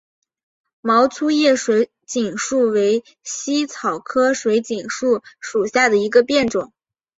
[0.81, 6.73] 毛粗叶水锦树为茜草科水锦树属下的一个变种。